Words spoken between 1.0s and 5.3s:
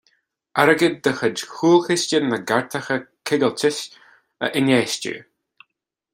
de chuid Chúlchiste na gCairteacha Coigiltis a infheistiú.